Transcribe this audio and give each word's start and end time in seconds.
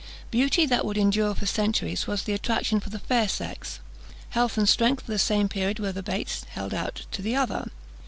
Beauty, 0.31 0.65
that 0.65 0.83
would 0.83 0.97
endure 0.97 1.35
for 1.35 1.45
centuries, 1.45 2.07
was 2.07 2.23
the 2.23 2.33
attraction 2.33 2.79
for 2.79 2.89
the 2.89 2.97
fair 2.97 3.27
sex; 3.27 3.79
health 4.29 4.57
and 4.57 4.67
strength 4.67 5.03
for 5.05 5.11
the 5.11 5.19
same 5.19 5.47
period 5.47 5.77
were 5.77 5.91
the 5.91 6.01
baits 6.01 6.43
held 6.45 6.73
out 6.73 7.03
to 7.11 7.21
the 7.21 7.35
other. 7.35 7.67